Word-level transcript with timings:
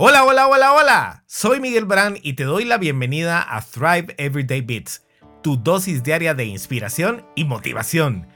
Hola, 0.00 0.22
hola, 0.22 0.46
hola, 0.46 0.72
hola. 0.74 1.24
Soy 1.26 1.58
Miguel 1.58 1.84
Brand 1.84 2.18
y 2.22 2.34
te 2.34 2.44
doy 2.44 2.64
la 2.64 2.78
bienvenida 2.78 3.44
a 3.44 3.60
Thrive 3.62 4.14
Everyday 4.16 4.60
Bits, 4.60 5.02
tu 5.42 5.56
dosis 5.56 6.04
diaria 6.04 6.34
de 6.34 6.44
inspiración 6.44 7.26
y 7.34 7.44
motivación. 7.44 8.28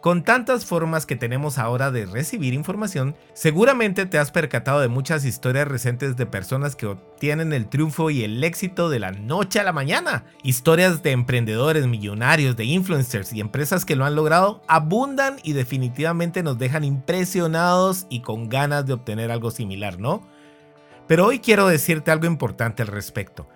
Con 0.00 0.22
tantas 0.22 0.64
formas 0.64 1.06
que 1.06 1.16
tenemos 1.16 1.58
ahora 1.58 1.90
de 1.90 2.06
recibir 2.06 2.54
información, 2.54 3.16
seguramente 3.32 4.06
te 4.06 4.16
has 4.16 4.30
percatado 4.30 4.78
de 4.78 4.86
muchas 4.86 5.24
historias 5.24 5.66
recientes 5.66 6.16
de 6.16 6.24
personas 6.24 6.76
que 6.76 6.86
obtienen 6.86 7.52
el 7.52 7.68
triunfo 7.68 8.10
y 8.10 8.22
el 8.22 8.44
éxito 8.44 8.88
de 8.88 9.00
la 9.00 9.10
noche 9.10 9.58
a 9.58 9.64
la 9.64 9.72
mañana. 9.72 10.24
Historias 10.44 11.02
de 11.02 11.10
emprendedores, 11.10 11.88
millonarios, 11.88 12.56
de 12.56 12.64
influencers 12.66 13.32
y 13.32 13.40
empresas 13.40 13.84
que 13.84 13.96
lo 13.96 14.04
han 14.04 14.14
logrado 14.14 14.62
abundan 14.68 15.38
y 15.42 15.52
definitivamente 15.52 16.44
nos 16.44 16.58
dejan 16.58 16.84
impresionados 16.84 18.06
y 18.08 18.20
con 18.20 18.48
ganas 18.48 18.86
de 18.86 18.92
obtener 18.92 19.32
algo 19.32 19.50
similar, 19.50 19.98
¿no? 19.98 20.37
Pero 21.08 21.26
hoy 21.26 21.40
quiero 21.40 21.66
decirte 21.66 22.10
algo 22.10 22.26
importante 22.26 22.82
al 22.82 22.88
respecto. 22.88 23.48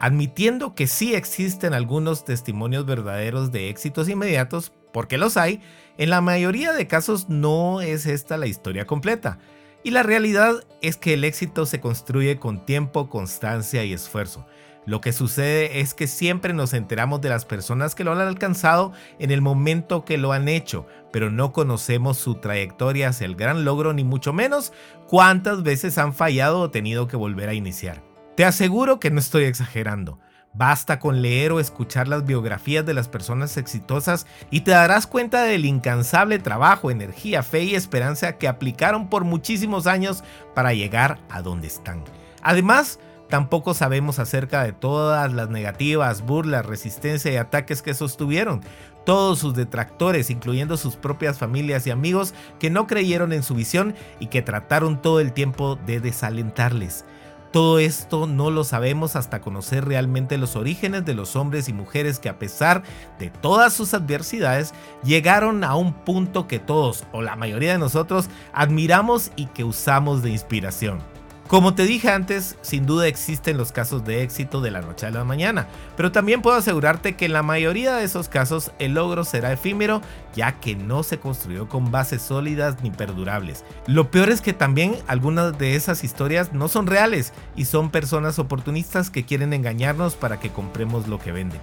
Admitiendo 0.00 0.74
que 0.74 0.86
sí 0.86 1.14
existen 1.14 1.74
algunos 1.74 2.24
testimonios 2.24 2.86
verdaderos 2.86 3.52
de 3.52 3.68
éxitos 3.68 4.08
inmediatos, 4.08 4.72
porque 4.92 5.18
los 5.18 5.36
hay, 5.36 5.60
en 5.98 6.10
la 6.10 6.20
mayoría 6.20 6.72
de 6.72 6.86
casos 6.86 7.28
no 7.28 7.80
es 7.80 8.06
esta 8.06 8.36
la 8.36 8.46
historia 8.46 8.86
completa. 8.86 9.38
Y 9.82 9.90
la 9.90 10.04
realidad 10.04 10.64
es 10.82 10.96
que 10.96 11.14
el 11.14 11.24
éxito 11.24 11.66
se 11.66 11.80
construye 11.80 12.38
con 12.38 12.64
tiempo, 12.64 13.10
constancia 13.10 13.84
y 13.84 13.92
esfuerzo. 13.92 14.46
Lo 14.86 15.00
que 15.00 15.12
sucede 15.12 15.80
es 15.80 15.94
que 15.94 16.06
siempre 16.06 16.52
nos 16.52 16.74
enteramos 16.74 17.20
de 17.22 17.30
las 17.30 17.46
personas 17.46 17.94
que 17.94 18.04
lo 18.04 18.12
han 18.12 18.20
alcanzado 18.20 18.92
en 19.18 19.30
el 19.30 19.40
momento 19.40 20.04
que 20.04 20.18
lo 20.18 20.32
han 20.32 20.48
hecho, 20.48 20.86
pero 21.10 21.30
no 21.30 21.52
conocemos 21.52 22.18
su 22.18 22.34
trayectoria 22.34 23.08
hacia 23.08 23.24
el 23.24 23.34
gran 23.34 23.64
logro 23.64 23.94
ni 23.94 24.04
mucho 24.04 24.32
menos 24.32 24.72
cuántas 25.08 25.62
veces 25.62 25.96
han 25.96 26.12
fallado 26.12 26.60
o 26.60 26.70
tenido 26.70 27.08
que 27.08 27.16
volver 27.16 27.48
a 27.48 27.54
iniciar. 27.54 28.02
Te 28.36 28.44
aseguro 28.44 29.00
que 29.00 29.10
no 29.10 29.20
estoy 29.20 29.44
exagerando. 29.44 30.18
Basta 30.56 31.00
con 31.00 31.20
leer 31.20 31.50
o 31.50 31.60
escuchar 31.60 32.06
las 32.06 32.24
biografías 32.24 32.86
de 32.86 32.94
las 32.94 33.08
personas 33.08 33.56
exitosas 33.56 34.26
y 34.50 34.60
te 34.60 34.70
darás 34.70 35.06
cuenta 35.06 35.42
del 35.42 35.64
incansable 35.64 36.38
trabajo, 36.38 36.92
energía, 36.92 37.42
fe 37.42 37.64
y 37.64 37.74
esperanza 37.74 38.38
que 38.38 38.46
aplicaron 38.46 39.08
por 39.08 39.24
muchísimos 39.24 39.88
años 39.88 40.22
para 40.54 40.72
llegar 40.72 41.18
a 41.28 41.42
donde 41.42 41.66
están. 41.66 42.04
Además, 42.42 43.00
Tampoco 43.34 43.74
sabemos 43.74 44.20
acerca 44.20 44.62
de 44.62 44.72
todas 44.72 45.32
las 45.32 45.48
negativas, 45.48 46.22
burlas, 46.22 46.64
resistencia 46.64 47.32
y 47.32 47.36
ataques 47.36 47.82
que 47.82 47.92
sostuvieron. 47.92 48.60
Todos 49.04 49.40
sus 49.40 49.54
detractores, 49.54 50.30
incluyendo 50.30 50.76
sus 50.76 50.94
propias 50.94 51.36
familias 51.36 51.84
y 51.88 51.90
amigos, 51.90 52.32
que 52.60 52.70
no 52.70 52.86
creyeron 52.86 53.32
en 53.32 53.42
su 53.42 53.56
visión 53.56 53.96
y 54.20 54.28
que 54.28 54.40
trataron 54.40 55.02
todo 55.02 55.18
el 55.18 55.32
tiempo 55.32 55.74
de 55.84 55.98
desalentarles. 55.98 57.06
Todo 57.50 57.80
esto 57.80 58.28
no 58.28 58.52
lo 58.52 58.62
sabemos 58.62 59.16
hasta 59.16 59.40
conocer 59.40 59.84
realmente 59.84 60.38
los 60.38 60.54
orígenes 60.54 61.04
de 61.04 61.14
los 61.14 61.34
hombres 61.34 61.68
y 61.68 61.72
mujeres 61.72 62.20
que 62.20 62.28
a 62.28 62.38
pesar 62.38 62.84
de 63.18 63.30
todas 63.30 63.72
sus 63.72 63.94
adversidades 63.94 64.74
llegaron 65.02 65.64
a 65.64 65.74
un 65.74 65.92
punto 65.92 66.46
que 66.46 66.60
todos 66.60 67.02
o 67.10 67.20
la 67.20 67.34
mayoría 67.34 67.72
de 67.72 67.78
nosotros 67.78 68.30
admiramos 68.52 69.32
y 69.34 69.46
que 69.46 69.64
usamos 69.64 70.22
de 70.22 70.30
inspiración. 70.30 71.13
Como 71.48 71.74
te 71.74 71.84
dije 71.84 72.10
antes, 72.10 72.56
sin 72.62 72.86
duda 72.86 73.06
existen 73.06 73.58
los 73.58 73.70
casos 73.70 74.02
de 74.02 74.22
éxito 74.22 74.62
de 74.62 74.70
la 74.70 74.80
noche 74.80 75.06
a 75.06 75.10
la 75.10 75.24
mañana, 75.24 75.68
pero 75.94 76.10
también 76.10 76.40
puedo 76.40 76.56
asegurarte 76.56 77.16
que 77.16 77.26
en 77.26 77.34
la 77.34 77.42
mayoría 77.42 77.94
de 77.94 78.04
esos 78.04 78.30
casos 78.30 78.72
el 78.78 78.94
logro 78.94 79.24
será 79.24 79.52
efímero 79.52 80.00
ya 80.34 80.58
que 80.58 80.74
no 80.74 81.02
se 81.02 81.18
construyó 81.18 81.68
con 81.68 81.90
bases 81.90 82.22
sólidas 82.22 82.82
ni 82.82 82.90
perdurables. 82.90 83.62
Lo 83.86 84.10
peor 84.10 84.30
es 84.30 84.40
que 84.40 84.54
también 84.54 84.96
algunas 85.06 85.58
de 85.58 85.76
esas 85.76 86.02
historias 86.02 86.54
no 86.54 86.68
son 86.68 86.86
reales 86.86 87.34
y 87.56 87.66
son 87.66 87.90
personas 87.90 88.38
oportunistas 88.38 89.10
que 89.10 89.24
quieren 89.24 89.52
engañarnos 89.52 90.14
para 90.14 90.40
que 90.40 90.50
compremos 90.50 91.08
lo 91.08 91.18
que 91.18 91.32
venden. 91.32 91.60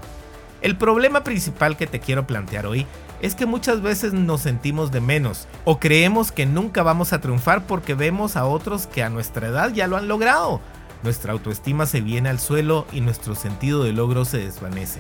El 0.61 0.77
problema 0.77 1.23
principal 1.23 1.75
que 1.75 1.87
te 1.87 1.99
quiero 1.99 2.27
plantear 2.27 2.67
hoy 2.67 2.85
es 3.21 3.33
que 3.33 3.47
muchas 3.47 3.81
veces 3.81 4.13
nos 4.13 4.41
sentimos 4.41 4.91
de 4.91 5.01
menos 5.01 5.47
o 5.65 5.79
creemos 5.79 6.31
que 6.31 6.45
nunca 6.45 6.83
vamos 6.83 7.13
a 7.13 7.21
triunfar 7.21 7.65
porque 7.65 7.95
vemos 7.95 8.35
a 8.35 8.45
otros 8.45 8.85
que 8.85 9.03
a 9.03 9.09
nuestra 9.09 9.47
edad 9.47 9.73
ya 9.73 9.87
lo 9.87 9.97
han 9.97 10.07
logrado. 10.07 10.61
Nuestra 11.03 11.33
autoestima 11.33 11.87
se 11.87 12.01
viene 12.01 12.29
al 12.29 12.39
suelo 12.39 12.85
y 12.91 13.01
nuestro 13.01 13.33
sentido 13.33 13.83
de 13.83 13.91
logro 13.91 14.23
se 14.23 14.37
desvanece. 14.37 14.99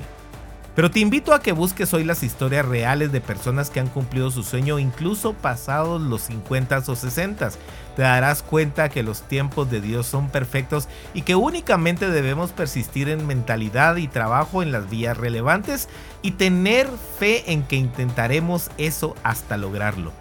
Pero 0.75 0.89
te 0.89 0.99
invito 0.99 1.33
a 1.33 1.41
que 1.41 1.51
busques 1.51 1.93
hoy 1.93 2.05
las 2.05 2.23
historias 2.23 2.65
reales 2.65 3.11
de 3.11 3.19
personas 3.19 3.69
que 3.69 3.81
han 3.81 3.89
cumplido 3.89 4.31
su 4.31 4.43
sueño 4.43 4.79
incluso 4.79 5.33
pasados 5.33 6.01
los 6.01 6.21
50 6.21 6.83
o 6.87 6.95
60. 6.95 7.49
Te 7.95 8.01
darás 8.01 8.41
cuenta 8.41 8.87
que 8.87 9.03
los 9.03 9.23
tiempos 9.23 9.69
de 9.69 9.81
Dios 9.81 10.07
son 10.07 10.29
perfectos 10.29 10.87
y 11.13 11.23
que 11.23 11.35
únicamente 11.35 12.09
debemos 12.09 12.51
persistir 12.51 13.09
en 13.09 13.27
mentalidad 13.27 13.97
y 13.97 14.07
trabajo 14.07 14.63
en 14.63 14.71
las 14.71 14.89
vías 14.89 15.17
relevantes 15.17 15.89
y 16.21 16.31
tener 16.31 16.87
fe 17.19 17.51
en 17.51 17.63
que 17.63 17.75
intentaremos 17.75 18.71
eso 18.77 19.15
hasta 19.23 19.57
lograrlo. 19.57 20.13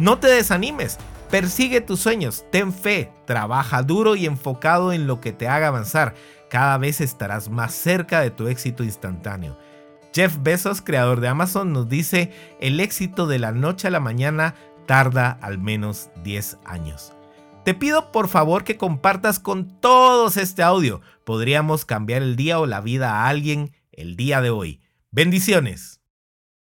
No 0.00 0.18
te 0.18 0.26
desanimes, 0.26 0.98
persigue 1.30 1.80
tus 1.80 2.00
sueños, 2.00 2.44
ten 2.50 2.72
fe, 2.72 3.12
trabaja 3.26 3.82
duro 3.82 4.16
y 4.16 4.26
enfocado 4.26 4.92
en 4.92 5.06
lo 5.06 5.20
que 5.20 5.32
te 5.32 5.46
haga 5.46 5.68
avanzar. 5.68 6.14
Cada 6.50 6.78
vez 6.78 7.00
estarás 7.00 7.48
más 7.48 7.72
cerca 7.74 8.20
de 8.20 8.32
tu 8.32 8.48
éxito 8.48 8.82
instantáneo. 8.82 9.56
Jeff 10.14 10.36
Bezos, 10.40 10.80
creador 10.80 11.20
de 11.20 11.26
Amazon, 11.26 11.72
nos 11.72 11.88
dice, 11.88 12.30
el 12.60 12.78
éxito 12.78 13.26
de 13.26 13.40
la 13.40 13.50
noche 13.50 13.88
a 13.88 13.90
la 13.90 13.98
mañana 13.98 14.54
tarda 14.86 15.30
al 15.42 15.58
menos 15.58 16.10
10 16.22 16.58
años. 16.64 17.12
Te 17.64 17.74
pido 17.74 18.12
por 18.12 18.28
favor 18.28 18.62
que 18.62 18.76
compartas 18.76 19.40
con 19.40 19.80
todos 19.80 20.36
este 20.36 20.62
audio. 20.62 21.00
Podríamos 21.24 21.84
cambiar 21.84 22.22
el 22.22 22.36
día 22.36 22.60
o 22.60 22.66
la 22.66 22.80
vida 22.80 23.10
a 23.10 23.28
alguien 23.28 23.72
el 23.90 24.14
día 24.14 24.40
de 24.40 24.50
hoy. 24.50 24.80
Bendiciones. 25.10 26.03